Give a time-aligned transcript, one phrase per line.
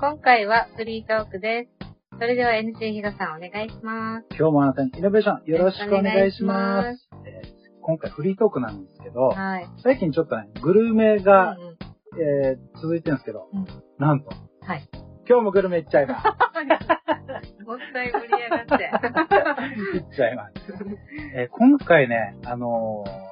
[0.00, 1.88] 今回はフリートークです。
[2.18, 4.26] それでは NC ひろさんお願いします。
[4.38, 7.08] 今日もあなたにイノベーションよろしくお願いします。
[7.26, 9.66] えー今回フリートークなんですけど、はい。
[9.82, 11.76] 最近ちょっとね、グルメが、うんうん
[12.22, 13.66] えー続いてるんですけど、うん
[13.98, 14.88] なんと、はい。
[15.28, 16.24] 今日もグルメ行っちゃいます。
[17.66, 18.90] もったい盛り上がって。
[19.94, 20.54] 行っちゃいます。
[21.34, 23.30] えー今回ね、あのー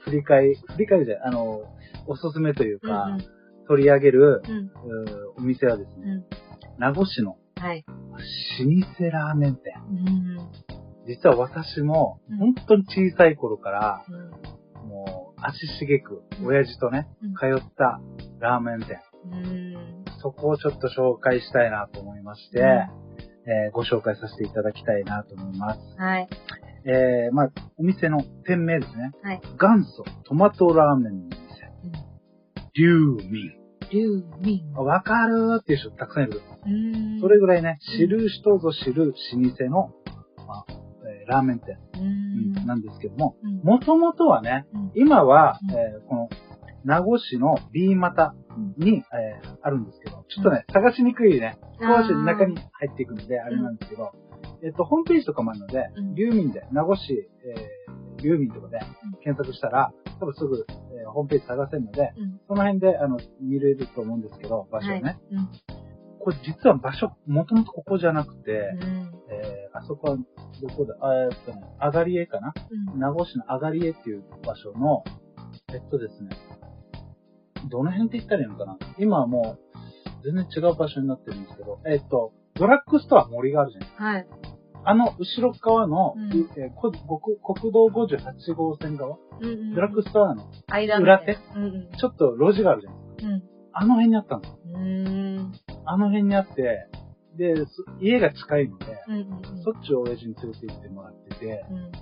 [0.00, 1.64] 振り返り、振り返りで、あのー
[2.08, 3.35] おすすめというか、うん
[3.68, 4.70] 取り上げる、うん。
[5.38, 6.24] お店はですね、うん。
[6.78, 7.84] 名護市のはい。
[7.88, 7.94] 老
[8.98, 9.74] 舗ラーメン店。
[9.88, 10.38] うん。
[11.06, 14.88] 実は私もうん、本当に小さい頃から、うん。
[14.88, 18.00] もう、足しげく、親父とね、うん通った
[18.40, 19.00] ラーメン店。
[19.30, 20.04] うん。
[20.20, 25.80] そこをちょっと紹介したいなと思いまして、うんえーご紹介させていただきたいなと思います。
[25.96, 26.28] はい。
[26.84, 29.12] えー、まあ、お店の店名ですね。
[29.22, 29.40] はい。
[29.58, 31.38] 元祖トマトラーメンの店。
[31.84, 31.92] うん。
[32.74, 33.55] リューミ
[33.90, 34.70] 竜民。
[34.72, 34.74] ン。
[34.74, 36.42] わかるーっていう人たくさんいる。
[36.66, 37.20] うん。
[37.20, 39.90] それぐらいね、うん知る人ぞ知る老舗の、
[40.46, 42.66] まあえーラーメン店、ううんん。
[42.66, 46.28] なんですけども、うんもともとはね、うん今は、うんえーこの、
[46.84, 48.34] 名護市の B 股
[48.78, 54.12] に、えーあるんですけど、ちょっとね、探しにくいね、少し中に入っていくので、あれなんですけど、
[54.62, 58.78] えっと、ホームページとかもあるのでうん、流民で、名護市、えー、流民とかで
[59.24, 60.85] 検索したら、多分すぐ、えー
[61.16, 62.40] ホームページ探せるので、うん。
[62.46, 65.00] その辺で、あの、見れると思うんですけど、場所ね。
[65.00, 65.18] はい。
[65.32, 65.48] うん。
[66.20, 69.12] これ実は場所、もともとここじゃなくて、うん。
[69.30, 72.52] えー、あそこは、どこだ、あえっとね、あがりえかな？
[72.92, 72.98] うん。
[72.98, 75.04] 名護市のあがりえっていう場所の、
[75.72, 76.30] えっとですね、
[77.70, 78.78] どの辺って言ったらいいのかな？
[78.98, 84.26] 今はもう、全然違う場所になってるんですけど、えっと、ドラッグストア森があるじゃないはい。
[84.88, 89.74] あの後ろ側の、うんえーこ国国道58号線側、うんうん。
[89.74, 91.98] ドラッグストアの間裏手うんうん。
[91.98, 93.28] ちょっと路地があるじゃないですか。
[93.28, 93.42] うん。
[93.72, 94.52] あの辺にあったんです。
[95.84, 96.88] あの辺にあって、
[97.36, 97.66] で、そ
[98.00, 99.62] 家が近いので、うんうんうん。
[99.64, 101.92] そっちを親父に連れて行ってもらってて、うん。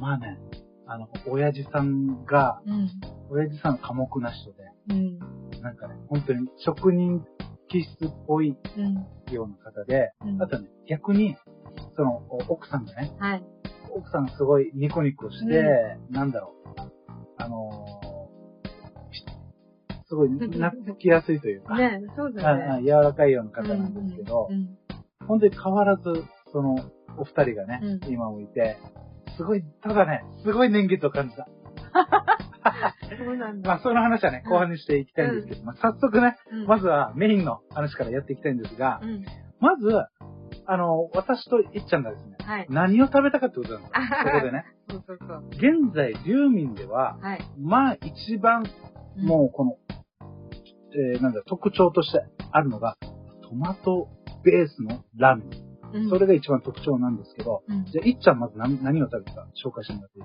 [0.00, 0.38] まあね、
[0.86, 2.88] あの、親父さんが、うん。
[3.30, 4.58] 親父さん寡黙な人で、
[4.90, 5.18] うん。
[5.62, 7.24] なんかね、本当に職人
[7.68, 8.94] 気質っぽいうん。
[9.32, 11.36] ような方で、うんあとね、逆に、
[11.96, 13.44] その、お奥さんがね、はい。
[13.92, 16.80] 奥さんがすごいニコニコして、なんだろう、
[17.38, 18.10] あのー
[20.10, 22.42] すごい懐きやすいというか、ねそうね。
[22.44, 24.76] あ柔らかいような方なんですけどう、ん。
[25.28, 26.02] 本当に変わらず、
[26.52, 26.74] その、
[27.16, 28.76] お二人がね、うん今もいて、
[29.36, 31.46] すごい、ただね、すごい年月を感じた。
[33.24, 33.68] そうなんだ。
[33.68, 39.24] まあ、その話はね、後半にしていきたいんですけど、まあ、早速ね、うんまずはメインの話からやっていきたいんですがう、ん。
[39.60, 39.86] まず、
[40.66, 42.66] あの、私といっちゃんがですね、はい。
[42.70, 43.94] 何を食べたかってことなんですよ。
[43.96, 44.64] あそこでね。
[44.88, 45.48] そうそうそう。
[45.50, 47.40] 現在、流民では、はい。
[47.58, 48.62] まあ一番、
[49.16, 49.76] うんもうこの、
[51.14, 52.20] えーなんだ、特徴として
[52.52, 52.96] あるのが、
[53.42, 54.08] トマト
[54.44, 55.48] ベースのラーメン。
[55.92, 59.34] うんそれが一番特徴なんですけど、うんじゃあ、いっちゃんまず何何を食べた？
[59.42, 60.24] か紹介してもらっていい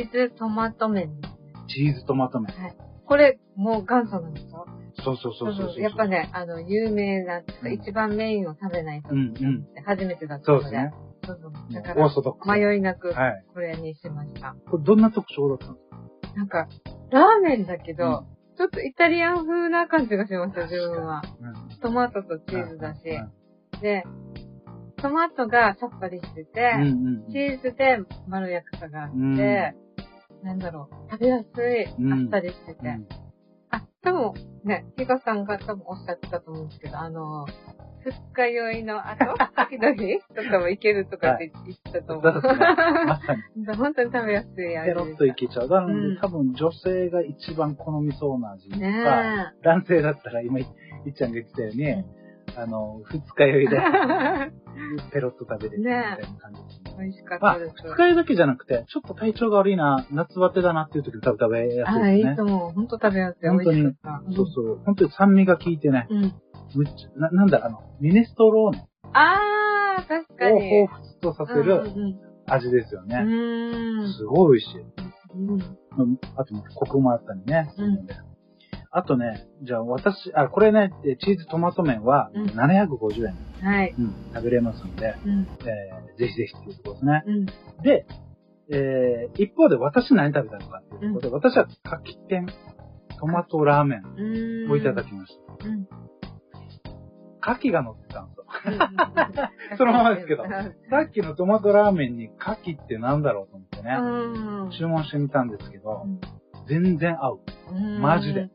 [0.00, 0.18] ですか？
[0.18, 1.10] チーズトマト麺。
[1.68, 2.52] チーズトマト麺。
[3.06, 4.64] これ、もう元祖なんですか？
[5.04, 5.80] そうそうそうそうそう。
[5.80, 9.10] やっぱね、あの、有名な、うん一番メインを食べないと。
[9.86, 10.64] 初めてだったので。
[10.64, 10.92] そうですね。
[11.26, 11.50] そうそう。
[11.52, 12.70] もだから。
[12.70, 13.44] 迷いなく、はい。
[13.52, 14.56] これにしました。
[14.70, 16.36] これどんな特徴だったんですか？
[16.36, 16.68] なんか、
[17.10, 18.26] ラーメンだけど、
[18.56, 21.22] ちょっとイタリアン風な感じがしました、自分は。
[21.40, 23.00] うんトマトとチーズだし。
[23.08, 24.04] うんで、
[24.96, 26.72] トマトがさっぱりしてて、
[27.30, 27.98] チーズで
[28.28, 29.74] まろやかさがあって、うん
[30.46, 32.80] なんだろう、食べやすい、うんあっさりしてて。
[33.74, 34.32] うんあ、多分
[34.64, 37.46] ね、ヒカさんが多分おっしゃってたと思うんですけど、あの、
[38.04, 39.24] 二日酔いの後、
[39.56, 39.96] 時々？
[40.34, 42.32] とかもいけるとかって言ってたと思う。
[42.32, 42.58] そうですね。
[43.06, 43.66] まさに。
[43.76, 44.88] 本当に食べやすい味。
[44.88, 45.68] ペロッといけちゃう。
[45.68, 50.66] なので、うん多分女性が一番好みそうな味とか、ね男性だったら今、い
[51.06, 52.04] いっちゃんが言ってたように、うん
[52.56, 53.80] あの、二日酔いで、え。
[55.12, 56.60] ペロッと食べれるみたいな感じ。
[56.98, 57.74] 美味しかっまあ、たです。
[57.84, 62.42] 二日酔いだけじゃなくて、ちょっと体調が悪いな、夏バテだなっていう時に多分食べやすいあ、ですねいいと。
[62.44, 62.72] 思う。
[62.72, 63.48] 本当食べやすい。
[63.48, 64.32] 本当に美味しかった。
[64.36, 64.80] そうそう。
[64.84, 66.20] 本当に酸味が効いてね、うん。
[66.74, 70.88] むっちゃ、ななんだ、あの、ミネストローネあー、確かをに。
[70.88, 73.22] 彷彿とさせうんるうん味ですようね。
[73.22, 74.12] ん。
[74.12, 74.80] すごい美味しい。
[75.36, 75.50] うん。
[75.52, 75.56] う
[76.06, 77.72] んあと、コクもあったりね。
[77.78, 78.06] うん
[78.96, 83.92] あとね、じゃあ私、あ、これね、えチーズトマト麺はうん750円、はい。
[83.98, 85.48] うん食べれますんで、うん。
[85.66, 87.22] えーぜひぜひっていうところですね。
[87.26, 87.46] うん。
[87.82, 88.06] で、
[88.70, 92.46] えー一方で私何食べたのかっていうところで、私は柿天
[93.18, 94.02] トマトラーメン
[94.66, 94.72] うん。
[94.72, 95.66] をいただきました。
[95.66, 95.88] うん。
[97.46, 98.46] 牡蠣が乗ってたんですよ。
[98.66, 99.76] うん。
[99.76, 100.58] そのままですけどうんさ
[101.06, 102.34] っきのトマトラーメンに牡
[102.72, 104.70] 蠣ってなんだろうと思ってね、うん。
[104.70, 106.20] 注文してみたんですけどう、ん
[106.66, 107.40] 全然合う。
[107.72, 108.50] うんマジで。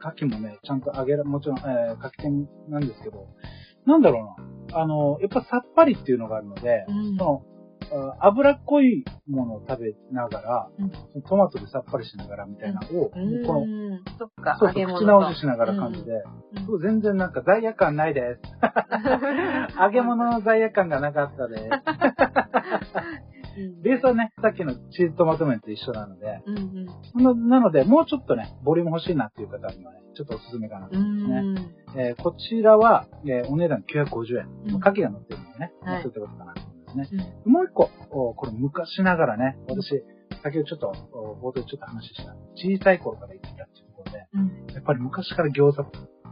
[0.00, 3.26] 牡蠣もね、ちゃんと揚げら、もちろん、えー、牡蠣天なんですけど、
[3.84, 4.57] なんだろうな。
[4.72, 7.42] あの、やっぱさっぱりっていうのがあるので、うんその、
[8.20, 13.46] あ脂っこいものを食べながら、うんトマトでさっぱりしながらみたいなのを、うん。
[13.46, 18.40] この、うんそっか、そうそう、口直ししながら感じで、うん全然なんか罪悪感ないです。
[19.80, 21.62] 揚げ物の罪悪感がなかったです。
[23.58, 27.38] うんベースはね、さっきのチーズトマト麺と一緒なので、うんうん。
[27.48, 31.40] ななので、もうちょっとね、ボリューム欲しいなっていう方にはね、ちょっとおすすめかなとう思いますね。
[31.40, 31.56] ん。
[32.08, 34.48] えーこちらは、えーお値段950円。
[34.66, 37.34] うん牡蠣が乗ってるんでね、はいそういったことかなと思いますね。
[37.44, 40.02] うんもう一個、おこれ昔ながらね、私、
[40.42, 44.74] 先ほどちょっと、お冒頭でちょっと話した、小さい頃から行ってたっていうところで、うん。
[44.74, 45.82] やっぱり昔から餃子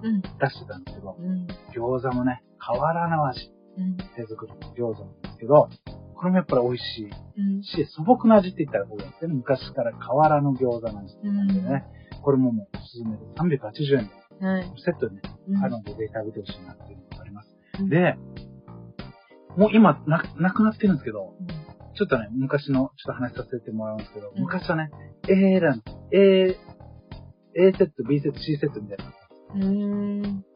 [0.02, 0.20] うん。
[0.20, 1.46] 出してたんですけど、うん。
[1.74, 3.96] 餃子もね、変わらぬ味、うん。
[4.14, 4.58] 手作りの
[4.92, 5.68] 餃子なんですけど、
[6.16, 7.62] これもやっぱり美味しいうん。
[7.62, 11.84] し、素朴な味って言ったらこうやってね、昔から変わらぬ餃子なんですけどね、
[12.22, 13.24] これももうおすすめで
[13.58, 14.08] 380円
[14.40, 14.72] ではい。
[14.84, 17.50] セットでね、うんあるのでぜひ食べてほしいなっていうのがあります。
[17.80, 18.16] うんで、
[19.56, 21.46] もう今な、なくなってるんですけど、うん
[21.98, 24.90] ちょっとね、昔の、ちょっと話させてもらうんですけど、うん昔はね、
[25.28, 25.82] A ラン、
[26.12, 26.54] A、
[27.58, 29.04] A セット、B セット、C セットみたいな。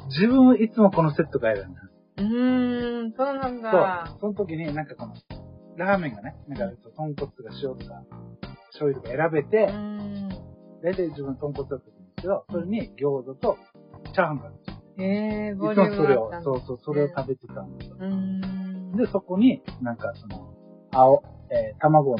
[0.08, 1.80] 自分いつもこのセットが選んだ。
[2.18, 3.12] うーん。
[3.16, 4.16] そうなんそうだ。。
[4.20, 5.14] その時になんかこの、
[5.76, 7.32] ラーメンがね、なんか豚骨とか
[7.62, 8.02] 塩とか、
[8.68, 10.28] 醤油とか選べうて、ん。
[10.82, 13.58] 大体自分豚骨だったんですけど、それに餃子と
[14.12, 14.76] チャーハンがあるんですよ。
[14.98, 15.02] え
[15.48, 17.96] えー、いボリュームつもそれをそうそう、それを食べてたんですよ。
[18.96, 20.54] で、そこに、なんかその、
[20.92, 22.16] 青、えー卵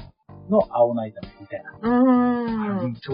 [0.49, 1.79] の青菜炒めみたいな。
[1.83, 2.95] うーん。
[3.01, 3.13] 超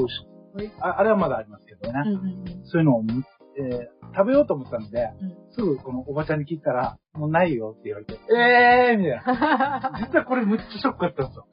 [0.54, 0.80] 美味しい。
[0.80, 2.02] ああれはまだありますけどね。
[2.06, 3.24] うんうんそういうのをむ、
[3.58, 9.90] えー食べようと思ったので、うんすぐこのおばちゃんに聞いたら、もうないよって言われて、 えーみたいな。
[9.94, 10.04] うん。
[10.04, 11.46] 実はこれむっちゃショックだったんですよ。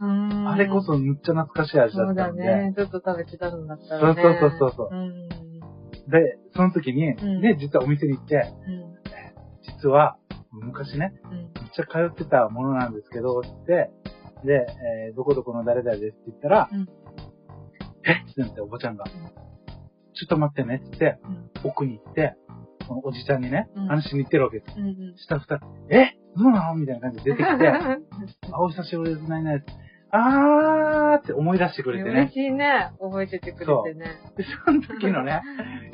[0.49, 2.43] あれこそむっちゃ懐かしい味だそうだったので。
[2.43, 2.73] ね。
[2.75, 4.21] ちょっと食べてたんだったらね。
[4.21, 5.29] そうそうそうそううん。
[6.09, 8.35] で、その時に、んね、実はお店に行って、
[8.67, 8.93] うん。
[9.61, 10.17] 実は、
[10.51, 11.31] 昔ね、うん。
[11.31, 13.89] めっちゃ通ってたものなんですけど、って、
[14.43, 14.67] で、
[15.07, 16.87] えーどこどこの誰々ですって言ったら、うん
[18.05, 18.29] え？
[18.29, 19.13] ってなっておばちゃんが、ちょ
[20.25, 21.19] っと待ってねって言って、
[21.63, 22.35] 奥に行って、
[22.87, 24.73] このおじちゃんにね、うん話しに行ってるわけです。
[24.77, 25.17] うんうん。
[25.17, 25.35] した
[25.89, 26.15] え？
[26.37, 26.75] どうなの？
[26.75, 27.67] みたいな感じで出てきて、
[28.51, 29.63] あ、お久しぶりです、ないない。
[30.11, 32.31] あーって思い出してくれて嬉ね。
[32.31, 32.91] しいね。
[32.99, 34.05] 覚えててくれてね。
[34.37, 35.41] で、その時のね、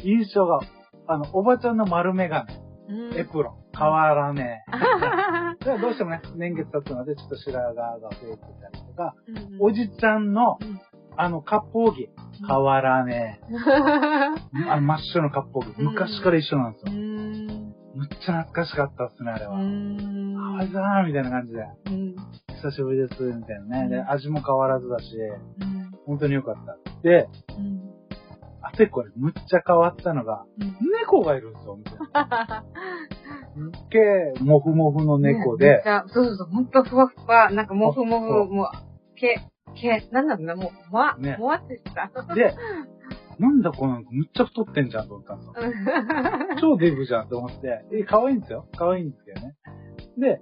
[0.04, 0.60] 印象が、
[1.08, 2.54] あの、おばちゃんの丸眼鏡、
[2.90, 4.66] うんエプロン、変わらね
[5.62, 5.64] え。
[5.64, 9.14] でどうしてもね、年月経つので、ちょっと白髪が増えてたりとか、
[9.60, 10.80] おじちゃんのうん、
[11.22, 12.10] あの、割烹着、
[12.48, 13.54] 変わらねえ。
[14.72, 16.94] あの、真っ白の割烹着、うん昔から一緒なんですよ。
[16.94, 17.48] うん。
[17.94, 19.58] むっちゃ懐かしかったっすね、あれうは。
[19.60, 20.56] ん。
[20.60, 21.66] あれだーみたいな感じで。
[21.88, 22.16] うん。
[22.56, 23.90] 久しぶりです、みたいなね。
[23.90, 25.92] で、うん味も変わらずだし、うん。
[26.06, 26.78] 本当に良かった。
[27.02, 27.28] で、
[27.58, 27.82] うん。
[28.62, 32.64] あとこれ、むっちゃ変わったのが、うん猫がいるんですよ、みたいな。
[33.90, 38.68] け、もふもふの猫でそうそうそう、ほんとふわふわ、なんかもふもふ、もう、
[39.82, 42.12] け、け、なんだろうな、もう、ま、ねもわってした。
[42.36, 42.56] で、
[43.40, 45.54] なんだこの子、むっちゃ太ってんじゃんと思ったんですよ。
[46.60, 48.68] 超デブじゃんと思って、え、可愛いんですよ。
[48.76, 49.56] 可愛いんですけどね。
[50.18, 50.42] で、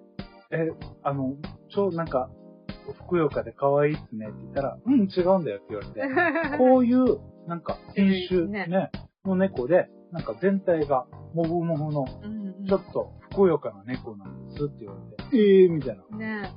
[0.51, 0.71] え、
[1.03, 1.35] あの、
[1.69, 2.29] 超なんか、
[2.93, 8.91] ふくよかで可愛いっすねって言ったら、うん、違うんだよって言われて、 こういう、なんか、品種ねね、
[9.25, 16.17] の猫で、なんか全体が、もふもふの、うんちょっと、ふくよかな猫なんですって言われて、ええー、みたいな。
[16.17, 16.51] ね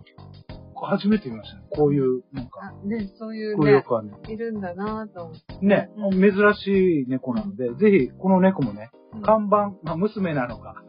[0.86, 1.62] 初めて見ましたね。
[1.70, 4.12] こういう、なんか、あ、ねそういうふくよね。
[4.28, 5.66] いるんだなぁと思って。
[5.66, 10.84] ね、うん珍しい猫なので、ぜひ、この猫もね、うん看板、まあ、娘なのか、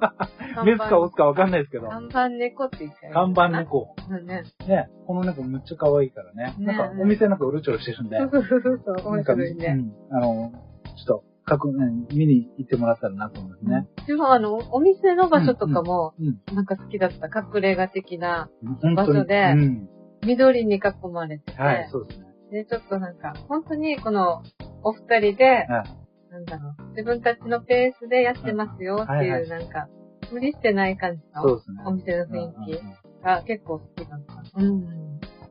[0.54, 3.14] 看メスかオスかわかんないですけど、看板猫って言っちゃう。
[3.14, 3.50] 看板。
[3.50, 3.96] 猫。
[4.10, 4.44] うんね。
[4.68, 6.56] ね、この猫むっちゃ可愛いからね。
[6.60, 9.68] ねなんか、お店なんかうろちょろしてるんで、そうそうそう面白いね。
[9.68, 10.52] なんかうん、あの、
[10.96, 13.88] ちょっと、確認、見に行ってもらったらなと思いますね。
[14.08, 16.56] でもあの、お店の場所とかも、うん。
[16.56, 17.28] なんか好きだった。
[17.28, 18.50] 隠れ家的な。
[18.96, 19.90] 場所でうん。
[20.26, 20.80] 緑に囲
[21.12, 22.28] まれてて、はい、そうですね。
[22.52, 24.44] で、ちょっとなんか、本当にこの、
[24.82, 26.32] お二人で、はい。
[26.32, 29.90] なんだろう、自分たちのペースでやってますよっていう、なんか、
[30.32, 31.60] 無理してない感じの。
[31.86, 34.62] お店の雰囲気が結構好きだった。
[34.62, 34.86] うん。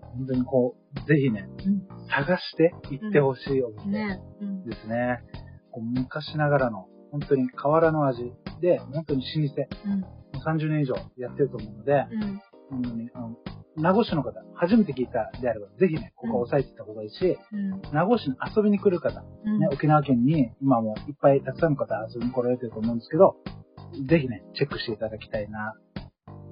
[0.00, 4.19] 本当にこう、ぜひね、うん探して行ってほしいお店。
[4.66, 5.21] ですね。
[5.73, 9.55] こう昔ながらの、本当に変わらぬ味で、本当に老舗、
[9.87, 10.00] うん。
[10.00, 12.41] もう30年以上やってると思うので、うん。
[12.71, 13.37] 本当にあの
[13.77, 17.81] 名護市の方、初めて聞いたであれば、ぜひね、ここは押さえていった方がいいし、うん。
[17.93, 19.59] 名護市に遊びに来る方、うん。
[19.61, 23.37] ね、沖縄県に今もいっぱいたくさんの方遊びに来られてると思うんですけど、
[24.09, 25.75] ぜひね、チェックしていただきたいな、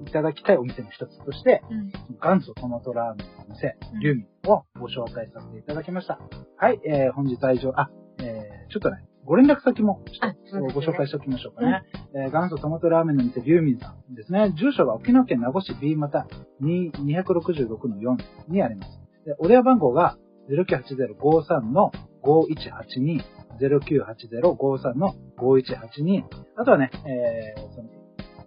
[0.06, 1.92] いただきたいお店の一つとして、うん。
[2.20, 6.18] 元祖トマトラーメンのお店うん、リュウミンをご紹介させていただきました。
[6.56, 8.07] はい、えー、本日は以上、あ、えー、
[8.70, 10.02] ちょっとね、ご連絡先も
[10.74, 11.82] ご紹介しておきましょうかね。
[12.14, 14.52] えー元祖トマトラーメンの店、リュウミンさんですね。
[14.56, 16.26] 住所が沖縄県名護市 B また
[16.62, 18.16] 2 266の4
[18.48, 19.00] にあります。
[19.24, 20.16] でお電話番号が
[20.50, 21.90] 0980-53の
[22.22, 23.22] 5182、
[23.60, 26.24] 0980-53の5182。
[26.56, 27.88] あとはね、えーその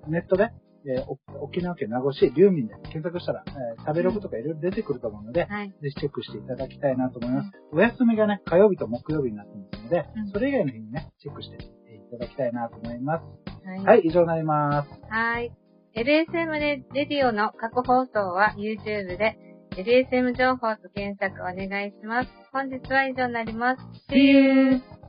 [0.07, 0.49] ネットで、
[0.85, 5.69] えーお沖縄県名護市リュウミンで検索したら、えー食べログとかいろいろ出てくると思うので、はい。
[5.69, 7.51] ぜひチェックしていただきたいなと思います。
[7.71, 11.59] お休みがね、火曜日と木曜日になってますので、うんそれ以外の日にね、チェックしてい
[12.11, 13.23] ただきたいなと思います。
[13.67, 13.79] はい。
[13.85, 14.89] はい、以上になります。
[15.09, 15.51] はい。
[15.93, 19.37] LSM レレディオの過去放送は YouTube で
[19.75, 22.29] LSM 情報と検索お願いします。
[22.53, 23.81] 本日は以上になります。
[24.09, 25.00] See you!